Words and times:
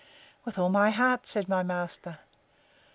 With 0.45 0.57
all 0.57 0.69
my 0.69 0.89
heart, 0.89 1.27
said 1.27 1.47
my 1.47 1.61
master. 1.61 2.17